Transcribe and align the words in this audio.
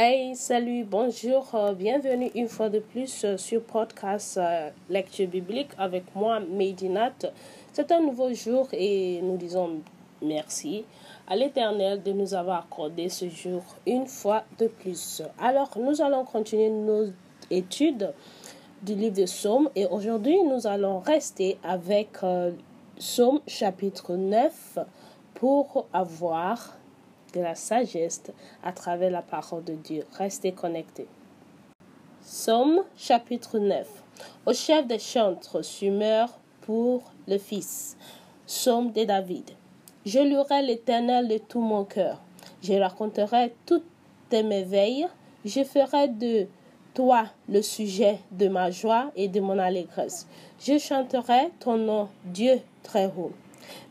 Hey, 0.00 0.36
salut, 0.36 0.84
bonjour, 0.84 1.52
euh, 1.54 1.72
bienvenue 1.74 2.30
une 2.36 2.46
fois 2.46 2.68
de 2.68 2.78
plus 2.78 3.24
euh, 3.24 3.36
sur 3.36 3.64
podcast 3.64 4.36
euh, 4.36 4.70
Lecture 4.88 5.26
biblique 5.26 5.70
avec 5.76 6.04
moi, 6.14 6.38
Medinat. 6.38 7.14
C'est 7.72 7.90
un 7.90 8.00
nouveau 8.00 8.32
jour 8.32 8.68
et 8.70 9.20
nous 9.22 9.36
disons 9.36 9.80
merci 10.22 10.84
à 11.26 11.34
l'Éternel 11.34 12.00
de 12.00 12.12
nous 12.12 12.32
avoir 12.32 12.60
accordé 12.60 13.08
ce 13.08 13.28
jour 13.28 13.64
une 13.88 14.06
fois 14.06 14.44
de 14.60 14.68
plus. 14.68 15.20
Alors, 15.36 15.70
nous 15.76 16.00
allons 16.00 16.24
continuer 16.24 16.70
nos 16.70 17.06
études 17.50 18.14
du 18.80 18.94
livre 18.94 19.16
de 19.16 19.24
Psaume 19.24 19.68
et 19.74 19.86
aujourd'hui, 19.86 20.40
nous 20.44 20.64
allons 20.68 21.00
rester 21.00 21.58
avec 21.64 22.10
Psaume 22.96 23.40
chapitre 23.48 24.14
9 24.14 24.78
pour 25.34 25.86
avoir 25.92 26.78
de 27.34 27.40
la 27.40 27.54
sagesse 27.54 28.22
à 28.62 28.72
travers 28.72 29.10
la 29.10 29.22
parole 29.22 29.64
de 29.64 29.74
Dieu. 29.74 30.04
Restez 30.12 30.52
connectés. 30.52 31.06
Somme 32.22 32.82
chapitre 32.96 33.58
9. 33.58 33.86
Au 34.46 34.52
chef 34.52 34.86
des 34.86 34.98
chantres 34.98 35.64
sumeur 35.64 36.38
pour 36.62 37.02
le 37.26 37.38
Fils. 37.38 37.96
Somme 38.46 38.92
de 38.92 39.04
David. 39.04 39.50
Je 40.04 40.18
louerai 40.18 40.62
l'Éternel 40.62 41.28
de 41.28 41.38
tout 41.38 41.60
mon 41.60 41.84
cœur. 41.84 42.20
Je 42.62 42.74
raconterai 42.74 43.54
toutes 43.66 43.86
tes 44.28 44.42
merveilles. 44.42 45.06
Je 45.44 45.64
ferai 45.64 46.08
de 46.08 46.46
toi 46.94 47.26
le 47.48 47.62
sujet 47.62 48.18
de 48.32 48.48
ma 48.48 48.70
joie 48.70 49.10
et 49.16 49.28
de 49.28 49.40
mon 49.40 49.58
allégresse. 49.58 50.26
Je 50.60 50.78
chanterai 50.78 51.50
ton 51.60 51.76
nom, 51.76 52.08
Dieu 52.24 52.60
très 52.82 53.06
haut. 53.06 53.32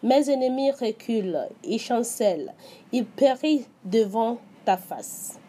Mes 0.03 0.29
ennemis 0.29 0.71
reculent, 0.71 1.49
ils 1.63 1.79
chancellent, 1.79 2.53
ils 2.91 3.05
périssent 3.05 3.69
devant 3.83 4.37
ta 4.65 4.77
face. 4.77 5.39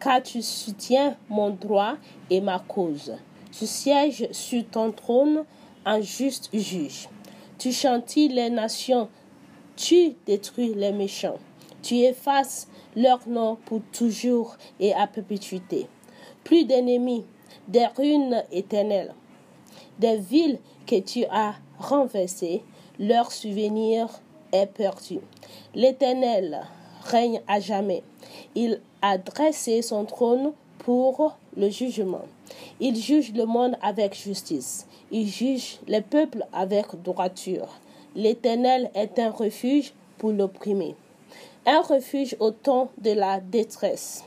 Car 0.00 0.22
tu 0.22 0.42
soutiens 0.42 1.16
mon 1.28 1.50
droit 1.50 1.96
et 2.30 2.40
ma 2.40 2.58
cause. 2.58 3.14
Tu 3.50 3.66
sièges 3.66 4.28
sur 4.32 4.64
ton 4.70 4.92
trône 4.92 5.44
un 5.84 6.00
juste 6.00 6.50
juge. 6.52 7.08
Tu 7.58 7.72
chantilles 7.72 8.28
les 8.28 8.50
nations, 8.50 9.08
tu 9.76 10.14
détruis 10.26 10.74
les 10.74 10.92
méchants. 10.92 11.38
Tu 11.82 11.96
effaces 11.96 12.68
leur 12.96 13.28
nom 13.28 13.56
pour 13.64 13.80
toujours 13.92 14.56
et 14.80 14.94
à 14.94 15.06
perpétuité. 15.06 15.86
Plus 16.42 16.64
d'ennemis, 16.64 17.24
des 17.68 17.86
ruines 17.96 18.42
éternelles, 18.52 19.14
des 19.98 20.16
villes 20.16 20.58
que 20.86 21.00
tu 21.00 21.24
as 21.30 21.54
renversées 21.78 22.62
leur 22.98 23.32
souvenir 23.32 24.08
est 24.52 24.66
perdu. 24.66 25.20
L'Éternel 25.74 26.62
règne 27.02 27.40
à 27.48 27.60
jamais. 27.60 28.02
Il 28.54 28.80
a 29.02 29.18
dressé 29.18 29.82
son 29.82 30.04
trône 30.04 30.52
pour 30.78 31.36
le 31.56 31.70
jugement. 31.70 32.24
Il 32.80 32.96
juge 32.96 33.32
le 33.32 33.46
monde 33.46 33.76
avec 33.82 34.14
justice. 34.14 34.86
Il 35.10 35.28
juge 35.28 35.78
les 35.86 36.00
peuples 36.00 36.46
avec 36.52 36.86
droiture. 37.02 37.68
L'Éternel 38.14 38.90
est 38.94 39.18
un 39.18 39.30
refuge 39.30 39.92
pour 40.18 40.30
l'opprimé, 40.30 40.94
un 41.66 41.80
refuge 41.80 42.36
au 42.38 42.52
temps 42.52 42.90
de 42.98 43.10
la 43.10 43.40
détresse. 43.40 44.24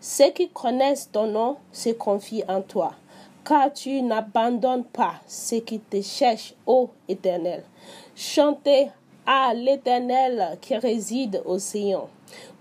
Ceux 0.00 0.30
qui 0.30 0.48
connaissent 0.48 1.10
ton 1.12 1.26
nom 1.26 1.56
se 1.72 1.90
confient 1.90 2.44
en 2.48 2.62
toi 2.62 2.92
car 3.44 3.72
tu 3.72 4.02
n'abandonnes 4.02 4.84
pas 4.84 5.14
ceux 5.26 5.60
qui 5.60 5.80
te 5.80 6.00
cherchent, 6.00 6.54
ô 6.66 6.90
Éternel. 7.08 7.64
Chantez 8.14 8.88
à 9.26 9.54
l'Éternel 9.54 10.58
qui 10.60 10.76
réside 10.76 11.42
au 11.44 11.58
Sion. 11.58 12.08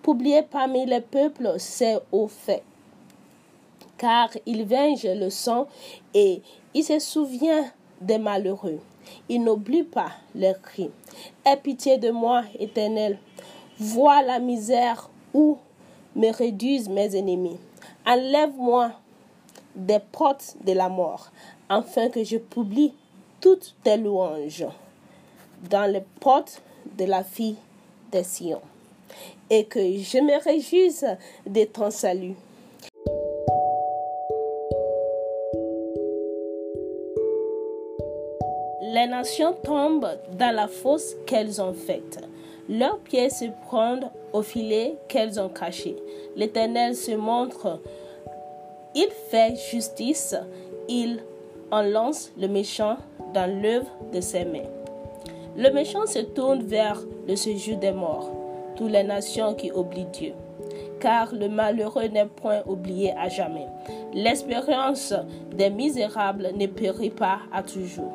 Publiez 0.02 0.44
parmi 0.44 0.86
les 0.86 1.02
peuples 1.02 1.56
ses 1.58 1.98
hauts 2.12 2.28
faits. 2.28 2.64
Car 3.98 4.30
il 4.46 4.66
venge 4.66 5.06
le 5.06 5.30
sang 5.30 5.68
et 6.14 6.42
il 6.74 6.84
se 6.84 7.00
souvient 7.00 7.66
des 8.00 8.18
malheureux. 8.18 8.80
Il 9.28 9.44
n'oublie 9.44 9.84
pas 9.84 10.12
leurs 10.36 10.62
cris. 10.62 10.92
Aie 11.46 11.58
pitié 11.58 11.98
de 11.98 12.12
moi, 12.12 12.44
Éternel. 12.58 13.18
Vois 13.78 14.22
la 14.22 14.40
misère 14.40 15.10
où 15.34 15.58
me 16.16 16.32
réduisent 16.32 16.90
mes 16.90 17.16
ennemis. 17.16 17.58
Enlève-moi 18.06 18.92
des 19.76 20.00
portes 20.00 20.56
de 20.64 20.74
la 20.74 20.90
mort, 20.90 21.32
afin 21.68 22.10
que 22.10 22.24
je 22.24 22.38
publie 22.38 22.94
toutes 23.42 23.76
tes 23.84 23.98
louanges 23.98 24.66
dans 25.70 25.92
les 25.92 26.04
portes 26.20 26.62
de 26.98 27.06
la 27.06 27.24
fille 27.24 27.58
des 28.12 28.24
Sion, 28.24 28.62
et 29.50 29.66
que 29.66 29.80
je 29.80 30.20
me 30.20 30.44
réjouisse 30.44 31.06
de 31.46 31.64
ton 31.66 31.92
salut. 31.92 32.36
Les 38.82 39.08
nations 39.08 39.54
tombent 39.64 40.18
dans 40.38 40.56
la 40.56 40.68
fosse 40.68 41.16
qu'elles 41.26 41.62
ont 41.62 41.74
faite. 41.74 42.20
Leurs 42.68 42.98
pieds 43.00 43.30
se 43.30 43.46
prennent 43.68 44.10
au 44.34 44.42
filet 44.42 44.96
qu'elles 45.08 45.40
ont 45.40 45.50
caché. 45.50 45.96
L'Éternel 46.36 46.96
se 46.96 47.12
montre 47.12 47.80
il 48.96 49.10
fait 49.30 49.56
justice, 49.72 50.36
il 50.88 51.20
en 51.72 51.84
lance 51.84 52.32
le 52.40 52.48
méchant 52.48 52.98
dans 53.34 53.46
l'œuvre 53.62 53.92
de 54.12 54.20
ses 54.20 54.46
mains. 54.46 54.68
Le 55.60 55.72
méchant 55.72 56.06
se 56.06 56.20
tourne 56.20 56.62
vers 56.62 57.02
le 57.28 57.36
séjour 57.36 57.76
des 57.76 57.92
morts, 57.92 58.32
toutes 58.78 58.92
les 58.92 59.04
nations 59.04 59.54
qui 59.54 59.74
oublient 59.74 60.06
Dieu. 60.06 60.32
Car 61.02 61.36
le 61.36 61.50
malheureux 61.50 62.08
n'est 62.08 62.28
point 62.28 62.62
oublié 62.66 63.12
à 63.18 63.28
jamais. 63.28 63.68
L'espérance 64.14 65.14
des 65.54 65.70
misérables 65.70 66.52
ne 66.56 66.66
périt 66.66 67.10
pas 67.10 67.40
à 67.52 67.62
toujours. 67.62 68.14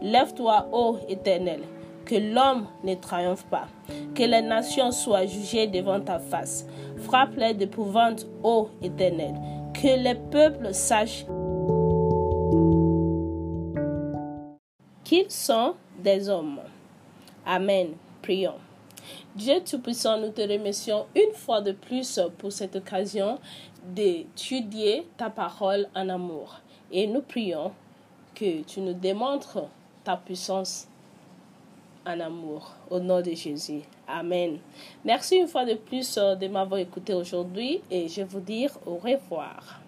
Lève-toi, 0.00 0.68
ô 0.72 0.96
Éternel, 1.06 1.60
que 2.06 2.14
l'homme 2.14 2.66
ne 2.82 2.94
triomphe 2.94 3.44
pas, 3.50 3.66
que 4.14 4.22
les 4.22 4.40
nations 4.40 4.90
soient 4.90 5.26
jugées 5.26 5.66
devant 5.66 6.00
ta 6.00 6.18
face. 6.18 6.66
Frappe-les 6.96 7.52
d'épouvante, 7.52 8.26
ô 8.42 8.68
Éternel, 8.82 9.34
que 9.74 10.02
les 10.02 10.14
peuples 10.14 10.72
sachent 10.72 11.26
qu'ils 15.04 15.30
sont 15.30 15.74
des 16.02 16.30
hommes. 16.30 16.60
Amen. 17.46 17.94
Prions. 18.22 18.58
Dieu 19.36 19.62
Tout-Puissant, 19.64 20.18
nous 20.18 20.30
te 20.30 20.40
remercions 20.40 21.06
une 21.14 21.32
fois 21.32 21.60
de 21.60 21.70
plus 21.70 22.18
pour 22.38 22.50
cette 22.50 22.74
occasion 22.74 23.38
d'étudier 23.84 25.06
ta 25.16 25.30
parole 25.30 25.86
en 25.94 26.08
amour. 26.08 26.60
Et 26.90 27.06
nous 27.06 27.22
prions 27.22 27.70
que 28.34 28.62
tu 28.62 28.80
nous 28.80 28.94
démontres 28.94 29.62
ta 30.02 30.16
puissance 30.16 30.88
en 32.04 32.18
amour. 32.18 32.74
Au 32.90 32.98
nom 32.98 33.20
de 33.20 33.30
Jésus. 33.30 33.82
Amen. 34.08 34.58
Merci 35.04 35.36
une 35.36 35.48
fois 35.48 35.64
de 35.64 35.74
plus 35.74 36.16
de 36.16 36.48
m'avoir 36.48 36.80
écouté 36.80 37.14
aujourd'hui 37.14 37.80
et 37.90 38.08
je 38.08 38.22
vous 38.22 38.40
dis 38.40 38.66
au 38.86 38.96
revoir. 38.96 39.85